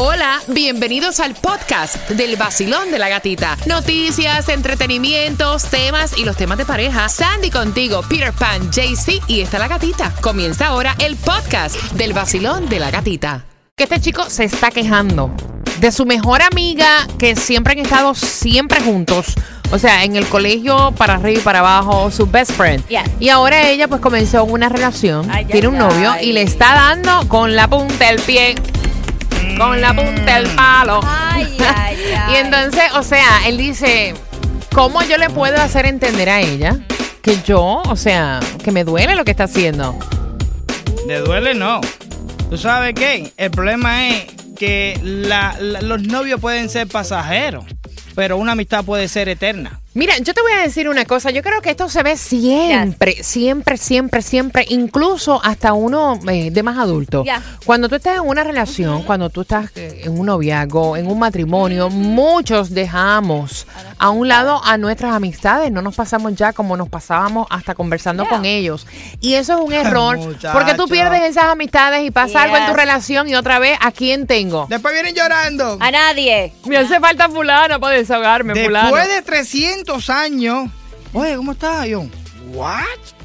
Hola, 0.00 0.40
bienvenidos 0.46 1.18
al 1.18 1.34
podcast 1.34 2.08
del 2.10 2.36
vacilón 2.36 2.92
de 2.92 3.00
la 3.00 3.08
gatita. 3.08 3.56
Noticias, 3.66 4.48
entretenimientos, 4.48 5.64
temas 5.64 6.16
y 6.16 6.24
los 6.24 6.36
temas 6.36 6.56
de 6.56 6.64
pareja. 6.64 7.08
Sandy 7.08 7.50
contigo, 7.50 8.02
Peter 8.08 8.32
Pan, 8.32 8.70
JC 8.70 9.20
y 9.26 9.40
está 9.40 9.58
la 9.58 9.66
gatita. 9.66 10.14
Comienza 10.20 10.68
ahora 10.68 10.94
el 11.00 11.16
podcast 11.16 11.74
del 11.94 12.12
vacilón 12.12 12.68
de 12.68 12.78
la 12.78 12.92
gatita. 12.92 13.44
Que 13.74 13.84
este 13.84 14.00
chico 14.00 14.30
se 14.30 14.44
está 14.44 14.70
quejando 14.70 15.32
de 15.80 15.90
su 15.90 16.06
mejor 16.06 16.42
amiga 16.42 17.04
que 17.18 17.34
siempre 17.34 17.72
han 17.72 17.80
estado 17.80 18.14
siempre 18.14 18.80
juntos. 18.80 19.34
O 19.72 19.80
sea, 19.80 20.04
en 20.04 20.14
el 20.14 20.26
colegio 20.28 20.92
para 20.96 21.14
arriba 21.14 21.40
y 21.40 21.42
para 21.42 21.58
abajo, 21.58 22.08
su 22.12 22.24
best 22.26 22.52
friend. 22.52 22.86
Yes. 22.86 23.02
Y 23.18 23.30
ahora 23.30 23.68
ella 23.68 23.88
pues 23.88 24.00
comenzó 24.00 24.44
una 24.44 24.68
relación, 24.68 25.28
Ay, 25.30 25.44
tiene 25.44 25.66
ay, 25.66 25.72
un 25.72 25.78
novio 25.78 26.12
ay. 26.12 26.28
y 26.28 26.32
le 26.32 26.42
está 26.42 26.72
dando 26.74 27.28
con 27.28 27.54
la 27.56 27.68
punta 27.68 28.06
del 28.06 28.20
pie, 28.20 28.54
con 29.58 29.80
la 29.80 29.94
punta 29.94 30.38
del 30.38 30.48
palo. 30.50 31.00
Ay, 31.04 31.56
ay, 31.60 31.98
ay. 32.18 32.32
Y 32.34 32.36
entonces, 32.36 32.84
o 32.94 33.02
sea, 33.02 33.46
él 33.46 33.56
dice, 33.58 34.14
¿cómo 34.74 35.02
yo 35.02 35.16
le 35.18 35.28
puedo 35.30 35.60
hacer 35.60 35.86
entender 35.86 36.28
a 36.28 36.40
ella 36.40 36.78
que 37.22 37.38
yo, 37.42 37.82
o 37.84 37.96
sea, 37.96 38.40
que 38.64 38.72
me 38.72 38.84
duele 38.84 39.14
lo 39.14 39.24
que 39.24 39.30
está 39.32 39.44
haciendo? 39.44 39.98
¿Le 41.06 41.20
duele? 41.20 41.54
No. 41.54 41.80
¿Tú 42.50 42.56
sabes 42.56 42.94
qué? 42.94 43.32
El 43.36 43.50
problema 43.50 44.08
es 44.08 44.26
que 44.56 44.98
la- 45.02 45.56
la- 45.60 45.80
los 45.82 46.02
novios 46.02 46.40
pueden 46.40 46.68
ser 46.68 46.86
pasajeros, 46.88 47.64
pero 48.14 48.36
una 48.36 48.52
amistad 48.52 48.84
puede 48.84 49.08
ser 49.08 49.28
eterna. 49.28 49.80
Mira, 49.98 50.16
yo 50.18 50.32
te 50.32 50.42
voy 50.42 50.52
a 50.52 50.62
decir 50.62 50.88
una 50.88 51.04
cosa, 51.04 51.32
yo 51.32 51.42
creo 51.42 51.60
que 51.60 51.70
esto 51.70 51.88
se 51.88 52.04
ve 52.04 52.16
siempre, 52.16 53.24
siempre, 53.24 53.76
siempre, 53.76 54.22
siempre, 54.22 54.64
incluso 54.68 55.40
hasta 55.42 55.72
uno 55.72 56.20
eh, 56.30 56.52
de 56.52 56.62
más 56.62 56.78
adulto. 56.78 57.24
Cuando 57.66 57.88
tú 57.88 57.96
estás 57.96 58.18
en 58.18 58.22
una 58.22 58.44
relación, 58.44 59.02
cuando 59.02 59.28
tú 59.28 59.40
estás 59.40 59.72
eh, 59.74 60.02
en 60.04 60.16
un 60.16 60.26
noviazgo, 60.26 60.96
en 60.96 61.08
un 61.08 61.18
matrimonio, 61.18 61.90
muchos 61.90 62.70
dejamos 62.70 63.66
a 63.98 64.10
un 64.10 64.28
lado 64.28 64.60
a 64.64 64.78
nuestras 64.78 65.12
amistades, 65.12 65.70
no 65.72 65.82
nos 65.82 65.94
pasamos 65.94 66.34
ya 66.34 66.52
como 66.52 66.76
nos 66.76 66.88
pasábamos 66.88 67.46
hasta 67.50 67.74
conversando 67.74 68.26
con 68.26 68.44
ellos. 68.44 68.86
Y 69.20 69.34
eso 69.34 69.54
es 69.54 69.60
un 69.60 69.72
error, 69.72 70.18
porque 70.52 70.74
tú 70.74 70.86
pierdes 70.88 71.22
esas 71.22 71.44
amistades 71.44 72.04
y 72.04 72.10
pasa 72.10 72.42
algo 72.42 72.56
en 72.56 72.66
tu 72.66 72.74
relación 72.74 73.28
y 73.28 73.34
otra 73.34 73.58
vez, 73.58 73.78
¿a 73.80 73.92
quién 73.92 74.26
tengo? 74.26 74.66
Después 74.68 74.94
vienen 74.94 75.14
llorando. 75.14 75.78
A 75.80 75.90
nadie. 75.90 76.52
Me 76.64 76.76
hace 76.76 77.00
falta 77.00 77.28
fulano 77.28 77.80
para 77.80 77.96
desahogarme, 77.96 78.54
fulano. 78.54 78.94
Después 78.94 79.14
de 79.14 79.22
300 79.22 80.10
años. 80.10 80.70
Oye, 81.12 81.36
¿cómo 81.36 81.52
estás, 81.52 81.86
John? 81.90 82.10
¿What? 82.52 83.17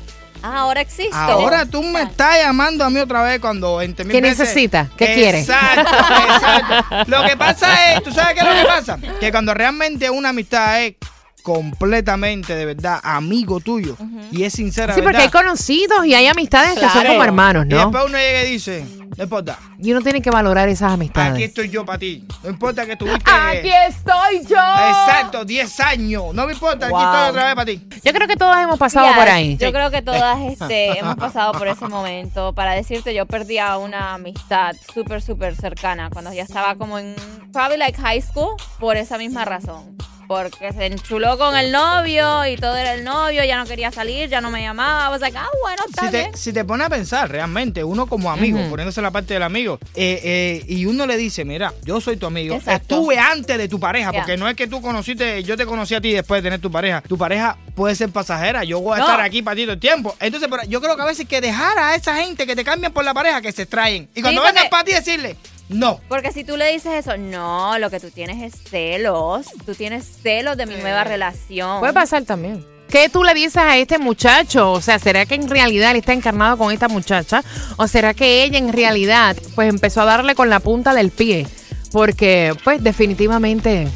Ah, 0.46 0.60
ahora 0.60 0.82
existo. 0.82 1.16
Ahora 1.16 1.66
tú 1.66 1.82
me 1.82 2.02
estás 2.02 2.38
llamando 2.38 2.84
a 2.84 2.90
mí 2.90 3.00
otra 3.00 3.24
vez 3.24 3.40
cuando 3.40 3.82
entre 3.82 4.04
mil 4.04 4.12
¿Qué 4.14 4.22
veces- 4.22 4.40
necesita? 4.40 4.90
¿Qué 4.98 5.14
quiere? 5.14 5.40
Exacto, 5.40 5.82
exacto. 6.36 6.96
Lo 7.08 7.24
que 7.26 7.38
pasa 7.38 7.94
es, 7.94 8.04
¿tú 8.04 8.12
sabes 8.12 8.34
qué 8.34 8.40
es 8.42 8.46
lo 8.46 8.62
que 8.62 8.68
pasa? 8.68 8.98
Que 9.20 9.32
cuando 9.32 9.54
realmente 9.54 10.10
una 10.10 10.30
amistad 10.30 10.82
es 10.82 10.96
completamente, 11.44 12.56
de 12.56 12.66
verdad, 12.66 13.00
amigo 13.04 13.60
tuyo 13.60 13.96
y 14.32 14.44
es 14.44 14.54
sincera, 14.54 14.94
Sí, 14.96 15.02
porque 15.02 15.18
¿verdad? 15.18 15.34
hay 15.36 15.44
conocidos 15.44 16.06
y 16.06 16.16
hay 16.16 16.28
amistades 16.28 16.80
que 16.80 16.90
son 16.90 17.06
como 17.06 17.24
hermanos, 17.24 17.66
Y 17.66 17.70
¿no? 17.70 17.78
después 17.80 18.06
uno 18.08 18.18
llega 18.18 18.44
y 18.44 18.52
dice, 18.52 18.86
no 19.18 19.24
importa, 19.24 19.60
Y 19.78 19.92
uno 19.92 20.02
tiene 20.02 20.22
que 20.22 20.32
valorar 20.32 20.70
esas 20.70 20.94
amistades. 20.94 21.34
aquí 21.34 21.44
estoy 21.44 21.70
yo 21.70 21.86
para 21.86 22.00
ti. 22.00 22.26
No 22.44 22.50
importa 22.50 22.86
que 22.86 22.96
tuviste... 22.98 23.30
Aquí 23.30 23.70
estoy 23.88 24.46
yo. 24.48 24.56
Exacto, 24.58 25.44
10 25.46 25.80
años. 25.82 26.34
No 26.34 26.48
me 26.48 26.54
importa, 26.54 26.86
aquí 26.88 26.96
estoy 26.96 27.30
otra 27.30 27.46
vez 27.46 27.56
para 27.56 27.66
ti. 27.66 27.88
Yo 28.04 28.14
creo 28.14 28.28
que 28.28 28.36
todos 28.38 28.58
hemos 28.58 28.80
pasado 28.80 29.08
Yes, 29.08 29.18
por 29.18 29.28
ahí. 29.28 29.58
Yo 29.58 29.72
creo 29.74 29.92
que 29.92 30.02
todas 30.02 30.40
este, 30.50 30.98
hemos 30.98 31.16
pasado 31.18 31.52
por 31.52 31.68
ese 31.68 31.86
momento. 31.88 32.54
Para 32.54 32.74
decirte, 32.74 33.14
yo 33.14 33.26
perdí 33.26 33.58
a 33.58 33.78
una 33.78 34.14
amistad 34.14 34.74
súper, 34.94 35.22
súper 35.22 35.56
cercana 35.56 36.10
cuando 36.10 36.32
ya 36.34 36.44
estaba 36.44 36.76
como 36.76 36.98
en, 36.98 37.14
probably 37.52 37.78
like 37.78 38.00
high 38.02 38.22
school, 38.22 38.56
por 38.80 38.96
esa 38.98 39.18
misma 39.18 39.44
razón. 39.46 39.96
Porque 40.34 40.74
se 40.74 40.88
enchuló 40.88 41.38
con 41.38 41.56
el 41.56 41.72
novio 41.72 42.46
y 42.48 42.56
todo 42.58 42.76
era 42.76 42.96
el 42.96 43.04
novio, 43.04 43.44
ya 43.44 43.56
no 43.58 43.66
quería 43.66 43.92
salir, 43.92 44.30
ya 44.30 44.42
no 44.42 44.50
me 44.50 44.62
llamaba. 44.64 45.12
Was 45.12 45.22
like, 45.22 45.38
ah, 45.38 45.48
bueno, 45.62 45.84
está 45.88 46.06
Si 46.06 46.08
bien. 46.10 46.32
te, 46.32 46.38
si 46.38 46.52
te 46.54 46.66
pones 46.66 46.88
a 46.88 46.90
pensar 46.90 47.30
realmente, 47.30 47.84
uno 47.84 48.08
como 48.08 48.32
amigo, 48.32 48.60
Ujú. 48.60 48.72
poniéndose 48.72 49.00
la 49.02 49.12
parte 49.12 49.36
del 49.36 49.44
amigo, 49.44 49.78
eh, 49.94 50.20
eh, 50.24 50.66
y 50.68 50.86
uno 50.88 51.06
le 51.06 51.18
dice, 51.18 51.46
mira, 51.46 51.72
yo 51.84 52.02
soy 52.02 52.18
tu 52.18 52.26
amigo, 52.26 52.56
Exacto. 52.56 52.96
estuve 52.96 53.20
antes 53.20 53.58
de 53.60 53.68
tu 53.68 53.80
pareja, 53.80 54.12
porque 54.12 54.36
no 54.38 54.48
es 54.50 54.56
que 54.56 54.66
tú 54.68 54.82
conociste, 54.82 55.44
yo 55.44 55.56
te 55.56 55.66
conocí 55.68 55.94
a 55.94 56.02
ti 56.02 56.12
después 56.12 56.42
de 56.42 56.48
tener 56.48 56.60
tu 56.60 56.72
pareja. 56.72 57.02
Tu 57.08 57.18
pareja 57.18 57.56
puede 57.76 57.94
ser 57.94 58.10
pasajera, 58.10 58.64
yo 58.64 58.80
voy 58.80 58.96
a 58.96 59.00
No. 59.00 59.06
estar 59.06 59.22
aquí 59.22 59.44
para 59.44 59.56
ti 59.56 59.64
todo 59.64 59.74
el 59.74 59.80
tiempo. 59.80 60.16
Entonces, 60.20 60.50
pero 60.50 60.64
yo 60.64 60.82
creo 60.82 60.96
que 60.96 61.02
a 61.04 61.06
veces 61.06 61.22
hay 61.22 61.26
que 61.28 61.42
dejar 61.42 61.78
a 61.78 61.94
esa 61.96 62.16
gente 62.16 62.48
que 62.48 62.56
te 62.56 62.64
cambian 62.64 62.92
por 62.92 63.06
la 63.06 63.14
pareja 63.14 63.40
que 63.42 63.52
se 63.52 63.64
extraen. 63.64 64.10
Y 64.16 64.22
cuando 64.22 64.42
porque- 64.42 64.54
vengan 64.56 64.70
para 64.72 64.84
ti 64.84 64.94
decirle, 64.94 65.36
no. 65.70 66.00
Porque 66.08 66.32
si 66.32 66.44
tú 66.44 66.58
le 66.58 66.72
dices 66.72 66.94
eso, 66.94 67.18
no, 67.18 67.78
lo 67.80 67.90
que 67.90 68.00
tú 68.00 68.10
tienes 68.12 68.42
es 68.42 68.62
celos. 68.70 69.48
Tú 69.66 69.74
tienes 69.76 70.06
celos 70.22 70.58
de 70.58 70.66
mi 70.66 70.76
nueva 70.76 71.04
relación. 71.04 71.80
Puede 71.80 71.94
pasar 71.94 72.24
también. 72.24 72.66
¿Qué 72.90 73.10
tú 73.10 73.24
le 73.24 73.34
dices 73.34 73.58
a 73.58 73.78
este 73.78 73.98
muchacho? 73.98 74.72
O 74.72 74.82
sea, 74.82 75.00
¿será 75.00 75.26
que 75.26 75.36
en 75.36 75.50
realidad 75.50 75.92
él 75.92 75.98
está 75.98 76.14
encarnado 76.14 76.58
con 76.58 76.72
esta 76.72 76.88
muchacha? 76.88 77.44
¿O 77.78 77.88
será 77.88 78.14
que 78.14 78.44
ella 78.44 78.60
en 78.60 78.72
realidad 78.72 79.36
pues 79.56 79.68
empezó 79.68 80.02
a 80.02 80.06
darle 80.06 80.36
con 80.36 80.50
la 80.50 80.60
punta 80.60 80.94
del 80.94 81.10
pie? 81.10 81.48
Porque 81.92 82.56
pues 82.64 82.84
definitivamente 82.84 83.88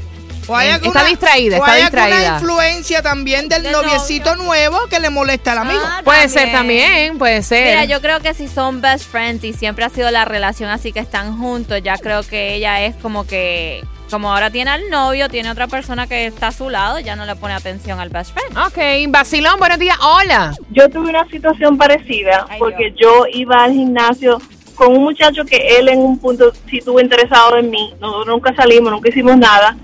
hay 0.55 0.69
Eh, 0.69 0.73
alguna- 0.73 0.99
está 0.99 1.09
distraída, 1.09 1.57
o 1.57 1.59
está 1.61 1.71
hay 1.73 1.81
alguna 1.83 2.05
distraída. 2.05 2.33
influencia 2.39 3.01
también 3.01 3.49
del 3.49 3.63
Del 3.63 3.71
noviecito 3.73 4.35
nuevo 4.35 4.77
que 4.89 4.99
le 4.99 5.09
molesta 5.09 5.51
al 5.53 5.57
amigo. 5.59 5.81
Ah, 5.83 6.01
puede 6.03 6.29
ser 6.29 6.51
también, 6.51 7.17
puede 7.17 7.41
ser. 7.43 7.65
Mira, 7.67 7.85
yo 7.85 8.01
creo 8.01 8.19
que 8.19 8.33
si 8.33 8.47
son 8.47 8.81
best 8.81 9.05
friends 9.09 9.43
y 9.43 9.53
siempre 9.53 9.85
ha 9.85 9.89
sido 9.89 10.09
la 10.11 10.25
relación 10.25 10.69
así 10.69 10.91
que 10.91 10.99
están 10.99 11.37
juntos, 11.37 11.81
ya 11.83 11.97
creo 11.97 12.23
que 12.23 12.55
ella 12.55 12.81
es 12.83 12.95
como 12.95 13.25
que, 13.27 13.83
como 14.09 14.31
ahora 14.31 14.49
tiene 14.49 14.71
al 14.71 14.89
novio, 14.89 15.27
tiene 15.29 15.51
otra 15.51 15.67
persona 15.67 16.07
que 16.07 16.27
está 16.27 16.47
a 16.47 16.51
su 16.51 16.69
lado, 16.69 16.99
ya 16.99 17.15
no 17.15 17.25
le 17.25 17.35
pone 17.35 17.53
atención 17.53 17.99
al 17.99 18.09
best 18.09 18.31
friend. 18.33 18.57
Ok, 18.57 19.11
Basilón, 19.11 19.59
buenos 19.59 19.79
días. 19.79 19.97
Hola. 20.01 20.53
Yo 20.71 20.89
tuve 20.89 21.09
una 21.09 21.27
situación 21.29 21.77
parecida 21.77 22.45
Ay, 22.49 22.57
porque 22.59 22.93
yo 22.97 23.25
iba 23.33 23.63
al 23.65 23.73
gimnasio 23.73 24.39
con 24.75 24.95
un 24.95 25.03
muchacho 25.03 25.43
que 25.43 25.77
él 25.79 25.89
en 25.89 25.99
un 25.99 26.19
punto 26.19 26.53
sí 26.69 26.77
estuvo 26.77 27.01
interesado 27.01 27.57
en 27.57 27.69
mí. 27.71 27.93
Nosotros 27.99 28.27
nunca 28.27 28.55
salimos, 28.55 28.91
nunca 28.91 29.09
hicimos 29.09 29.35
nada, 29.35 29.75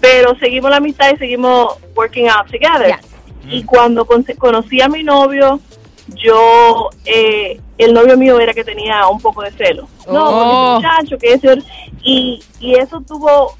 pero 0.00 0.34
seguimos 0.36 0.70
la 0.70 0.78
amistad 0.78 1.10
y 1.14 1.18
seguimos 1.18 1.76
working 1.94 2.28
out 2.28 2.46
together. 2.50 2.96
Yes. 2.96 3.06
Y 3.48 3.64
cuando 3.64 4.04
con- 4.04 4.24
conocí 4.38 4.80
a 4.80 4.88
mi 4.88 5.02
novio, 5.02 5.60
yo, 6.08 6.90
eh, 7.04 7.60
el 7.78 7.92
novio 7.94 8.16
mío 8.16 8.38
era 8.40 8.52
que 8.52 8.64
tenía 8.64 9.06
un 9.08 9.20
poco 9.20 9.42
de 9.42 9.50
celo. 9.52 9.88
No, 10.10 10.24
Oh. 10.24 10.78
ese 10.78 10.86
muchacho, 10.86 11.18
que 11.18 11.32
ese, 11.34 11.62
y, 12.02 12.42
y 12.60 12.74
eso 12.74 13.00
tuvo 13.00 13.54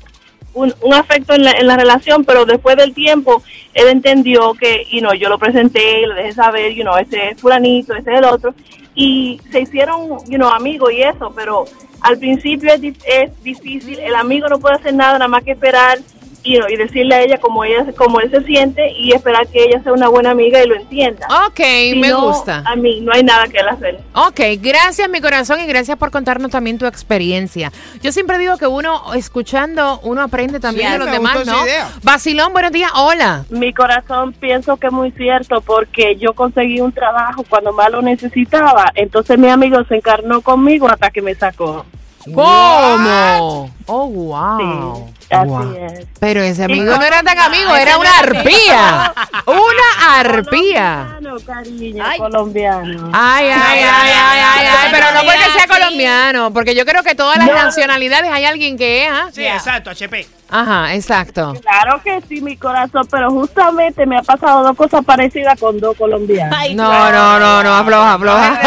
un, 0.52 0.74
un 0.82 0.94
afecto 0.94 1.32
en 1.34 1.44
la, 1.44 1.52
en 1.52 1.66
la 1.66 1.76
relación, 1.76 2.24
pero 2.24 2.44
después 2.44 2.76
del 2.76 2.92
tiempo 2.92 3.42
él 3.72 3.86
entendió 3.88 4.52
que, 4.54 4.84
y 4.90 5.00
no, 5.00 5.14
yo 5.14 5.28
lo 5.28 5.38
presenté, 5.38 6.06
le 6.06 6.14
dejé 6.14 6.32
saber, 6.32 6.72
you 6.74 6.82
know, 6.82 6.96
ese 6.96 7.28
es 7.30 7.40
fulanito, 7.40 7.94
ese 7.94 8.10
es 8.12 8.18
el 8.18 8.24
otro, 8.24 8.52
y 8.94 9.40
se 9.52 9.60
hicieron, 9.60 10.08
you 10.28 10.36
know, 10.36 10.48
amigos 10.48 10.92
y 10.92 11.02
eso, 11.02 11.32
pero 11.34 11.66
al 12.00 12.18
principio 12.18 12.72
es, 12.72 12.80
es 13.06 13.42
difícil, 13.44 13.98
el 14.00 14.14
amigo 14.16 14.48
no 14.48 14.58
puede 14.58 14.74
hacer 14.74 14.92
nada, 14.94 15.12
nada 15.14 15.28
más 15.28 15.44
que 15.44 15.52
esperar 15.52 15.98
know, 16.42 16.68
y 16.68 16.76
decirle 16.76 17.14
a 17.14 17.22
ella 17.22 17.38
cómo 17.38 17.64
ella 17.64 17.84
cómo 17.96 18.20
él 18.20 18.30
se 18.30 18.42
siente 18.44 18.90
y 18.92 19.12
esperar 19.12 19.46
que 19.48 19.64
ella 19.64 19.82
sea 19.82 19.92
una 19.92 20.08
buena 20.08 20.30
amiga 20.30 20.62
y 20.62 20.66
lo 20.66 20.74
entienda. 20.76 21.26
Ok, 21.46 21.60
Si 21.60 21.98
me 21.98 22.08
no, 22.08 22.22
gusta. 22.28 22.62
A 22.66 22.76
mí 22.76 23.00
no 23.00 23.12
hay 23.12 23.22
nada 23.22 23.46
que 23.48 23.58
él 23.58 23.68
hacer. 23.68 24.00
Ok, 24.14 24.40
gracias 24.60 25.08
mi 25.08 25.20
corazón 25.20 25.60
y 25.60 25.66
gracias 25.66 25.96
por 25.98 26.10
contarnos 26.10 26.50
también 26.50 26.78
tu 26.78 26.86
experiencia. 26.86 27.72
Yo 28.02 28.12
siempre 28.12 28.38
digo 28.38 28.56
que 28.56 28.66
uno 28.66 29.12
escuchando, 29.14 30.00
uno 30.02 30.22
aprende 30.22 30.60
también 30.60 30.88
Sí, 30.88 30.92
de 30.94 30.98
los 30.98 31.10
demás, 31.10 31.46
¿no? 31.46 31.64
idea. 31.64 31.88
Basilón, 32.02 32.52
buenos 32.52 32.72
días, 32.72 32.90
hola. 32.94 33.44
Mi 33.50 33.72
corazón 33.72 34.32
pienso 34.32 34.76
que 34.76 34.86
es 34.88 34.92
muy 34.92 35.10
cierto 35.12 35.60
porque 35.60 36.16
yo 36.16 36.32
conseguí 36.34 36.80
un 36.80 36.92
trabajo 36.92 37.44
cuando 37.48 37.72
más 37.72 37.90
lo 37.90 38.02
necesitaba, 38.02 38.90
entonces 38.94 39.38
mi 39.38 39.48
amigo 39.48 39.82
se 39.84 39.96
encarnó 39.96 40.40
conmigo 40.40 40.88
hasta 40.88 41.10
que 41.10 41.22
me 41.22 41.34
sacó. 41.34 41.84
¿Cómo? 42.25 43.70
Oh, 43.86 44.06
wow. 44.06 45.09
Sí, 45.21 45.27
así 45.34 45.47
Wow. 45.48 45.74
es. 45.74 46.06
Pero 46.18 46.42
ese 46.42 46.65
amigo 46.65 46.94
no 46.97 47.03
era 47.03 47.22
tan 47.22 47.39
amigo, 47.39 47.74
era 47.74 47.97
una 47.98 48.18
arpía. 48.18 49.15
Una 49.47 50.18
arpía. 50.18 51.06
Colombiano, 51.16 51.36
cariño, 51.47 52.04
Ay. 52.06 52.18
colombiano. 52.18 53.10
Ay, 53.12 53.47
ay, 53.48 53.53
ay, 53.54 53.80
ay, 53.83 54.41
ay, 54.59 54.66
ay, 54.66 54.89
pero 54.92 55.06
no 55.15 55.21
porque 55.21 55.39
sea 55.39 55.62
Sí. 55.62 55.68
colombiano, 55.68 56.53
porque 56.53 56.74
yo 56.74 56.84
creo 56.84 57.03
que 57.03 57.15
todas 57.15 57.39
las 57.39 57.47
No. 57.47 57.54
nacionalidades 57.54 58.30
hay 58.30 58.44
alguien 58.44 58.77
que 58.77 59.06
es, 59.06 59.10
¿ah? 59.12 59.28
Sí, 59.33 59.44
exacto, 59.47 59.91
HP. 59.91 60.27
Ajá, 60.53 60.94
exacto. 60.94 61.54
Claro 61.62 62.03
que 62.03 62.21
sí, 62.28 62.41
mi 62.41 62.56
corazón, 62.56 63.06
pero 63.10 63.30
justamente 63.30 64.04
me 64.04 64.18
ha 64.18 64.22
pasado 64.22 64.65
dos 64.65 64.77
cosas 64.77 65.04
parecidas 65.04 65.59
con 65.60 65.78
dos 65.78 65.97
colombianos. 65.97 66.56
Ay, 66.59 66.74
No, 66.74 66.86
claro. 66.86 67.16
no, 67.16 67.39
no, 67.39 67.62
no, 67.62 67.74
afloja, 67.77 68.15
afloja. 68.15 68.60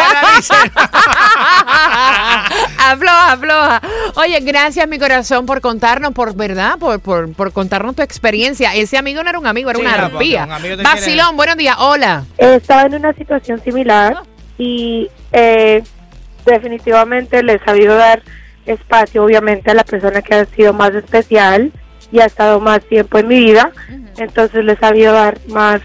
Afloja, 2.77 3.31
afloja. 3.33 3.81
Oye, 4.15 4.39
gracias 4.41 4.87
mi 4.87 4.99
corazón 4.99 5.45
por 5.45 5.61
contarnos, 5.61 6.11
por 6.13 6.35
verdad, 6.35 6.77
por, 6.77 6.99
por, 6.99 7.31
por 7.33 7.51
contarnos 7.53 7.95
tu 7.95 8.01
experiencia. 8.01 8.75
Ese 8.75 8.97
amigo 8.97 9.23
no 9.23 9.29
era 9.29 9.39
un 9.39 9.47
amigo, 9.47 9.69
era 9.69 9.79
Sí, 9.79 9.85
una 9.85 9.93
arpía. 9.93 10.47
un 10.77 10.83
Basilón, 10.83 11.35
buenos 11.37 11.57
días, 11.57 11.75
hola. 11.79 12.23
estaba 12.37 12.83
en 12.83 12.95
una 12.95 13.13
situación 13.13 13.61
similar 13.63 14.17
y 14.57 15.09
eh, 15.31 15.83
definitivamente 16.45 17.41
le 17.43 17.53
he 17.53 17.59
sabido 17.59 17.95
dar 17.95 18.21
espacio 18.65 19.23
obviamente 19.23 19.71
a 19.71 19.73
la 19.73 19.83
persona 19.83 20.21
que 20.21 20.35
ha 20.35 20.45
sido 20.45 20.73
más 20.73 20.93
especial 20.93 21.71
y 22.11 22.19
ha 22.19 22.25
estado 22.25 22.59
más 22.59 22.81
tiempo 22.85 23.17
en 23.17 23.27
mi 23.27 23.39
vida, 23.39 23.71
entonces 24.17 24.63
le 24.63 24.73
he 24.73 24.77
sabido 24.77 25.13
dar 25.13 25.37
más 25.47 25.81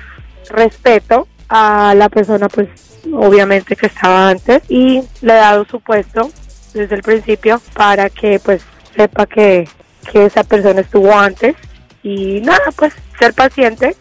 respeto 0.50 1.26
a 1.48 1.94
la 1.94 2.08
persona 2.08 2.48
pues 2.48 2.68
obviamente 3.12 3.76
que 3.76 3.86
estaba 3.86 4.30
antes 4.30 4.62
y 4.68 5.02
le 5.22 5.32
he 5.32 5.36
dado 5.36 5.64
su 5.64 5.80
puesto 5.80 6.30
desde 6.74 6.96
el 6.96 7.02
principio 7.02 7.60
para 7.74 8.10
que 8.10 8.40
pues 8.40 8.62
sepa 8.94 9.26
que, 9.26 9.68
que 10.10 10.26
esa 10.26 10.44
persona 10.44 10.80
estuvo 10.80 11.16
antes 11.16 11.54
y 12.02 12.40
nada 12.40 12.70
pues 12.76 12.92
ser 13.18 13.32
paciente 13.34 13.96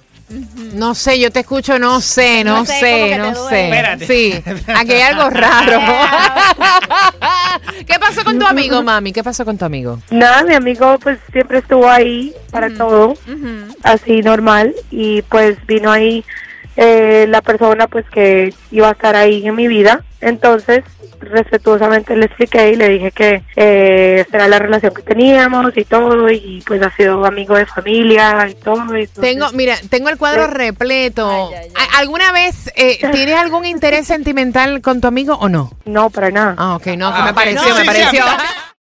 No 0.73 0.93
sé, 0.93 1.19
yo 1.19 1.31
te 1.31 1.39
escucho, 1.39 1.79
no 1.79 2.01
sé, 2.01 2.43
no, 2.43 2.57
No 2.57 2.65
sé, 2.65 3.17
no 3.17 3.33
sé. 3.47 3.65
Espérate. 3.65 4.07
Sí, 4.07 4.43
aquí 4.75 4.91
hay 4.91 5.01
algo 5.01 5.29
raro. 5.29 5.79
¿Qué 7.87 7.97
pasó 7.97 8.25
con 8.25 8.37
tu 8.37 8.45
amigo, 8.45 8.83
mami? 8.83 9.13
¿Qué 9.13 9.23
pasó 9.23 9.45
con 9.45 9.57
tu 9.57 9.63
amigo? 9.63 9.99
Nada, 10.11 10.43
mi 10.43 10.53
amigo 10.53 10.97
pues 10.99 11.17
siempre 11.31 11.59
estuvo 11.59 11.89
ahí 11.89 12.33
para 12.51 12.69
todo, 12.73 13.13
así 13.83 14.21
normal, 14.21 14.75
y 14.91 15.21
pues 15.23 15.57
vino 15.65 15.91
ahí 15.91 16.25
eh, 16.77 17.25
la 17.27 17.41
persona 17.41 17.87
pues 17.87 18.05
que 18.09 18.53
iba 18.71 18.87
a 18.89 18.91
estar 18.93 19.15
ahí 19.15 19.45
en 19.45 19.55
mi 19.55 19.67
vida, 19.67 20.03
entonces 20.21 20.83
respetuosamente 21.19 22.15
le 22.15 22.25
expliqué 22.25 22.71
y 22.71 22.75
le 22.75 22.89
dije 22.89 23.11
que 23.11 23.43
eh, 23.55 24.19
esta 24.21 24.37
era 24.37 24.47
la 24.47 24.59
relación 24.59 24.93
que 24.93 25.01
teníamos 25.01 25.75
y 25.75 25.83
todo, 25.83 26.29
y 26.29 26.63
pues 26.65 26.81
ha 26.81 26.95
sido 26.95 27.25
amigo 27.25 27.55
de 27.55 27.65
familia 27.65 28.47
y 28.49 28.53
todo. 28.55 28.75
entonces- 28.95 29.11
Tengo, 29.19 29.51
mira, 29.53 29.75
tengo 29.89 30.09
el 30.09 30.17
cuadro 30.17 30.45
Sí. 30.47 30.53
repleto. 30.53 31.29
Ay, 31.29 31.59
ay, 31.59 31.67
ay. 31.75 31.87
¿A- 31.95 31.97
¿Alguna 31.99 32.31
vez 32.31 32.71
eh, 32.75 32.99
tienes 33.11 33.35
algún 33.35 33.65
interés 33.65 34.05
sentimental 34.07 34.81
con 34.81 35.01
tu 35.01 35.07
amigo 35.07 35.35
o 35.35 35.49
no? 35.49 35.71
No, 35.85 36.09
para 36.11 36.29
nada. 36.29 36.55
Ah, 36.57 36.75
ok, 36.75 36.85
no, 36.97 37.11
que 37.11 37.19
Ah, 37.19 37.23
me 37.25 37.29
ok. 37.31 37.35
pareció, 37.35 37.61
No, 37.69 37.75
me 37.75 37.81
sí, 37.81 37.87
pareció. 37.87 38.23